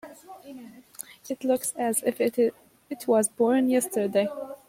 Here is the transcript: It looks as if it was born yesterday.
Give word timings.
It 1.29 1.43
looks 1.43 1.73
as 1.77 2.01
if 2.01 2.19
it 2.19 2.53
was 3.05 3.29
born 3.29 3.69
yesterday. 3.69 4.27